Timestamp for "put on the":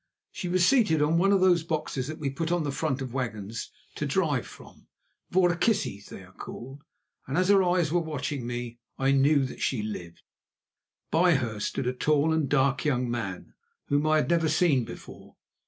2.31-2.71